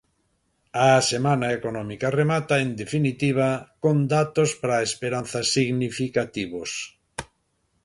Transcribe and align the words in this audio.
A 0.87 0.89
semana 1.11 1.47
económica 1.59 2.07
remata, 2.19 2.55
en 2.65 2.69
definitiva, 2.81 3.49
con 3.83 3.97
datos 4.15 4.49
para 4.59 4.75
a 4.77 4.85
esperanza 4.89 5.39
significativos. 5.55 6.69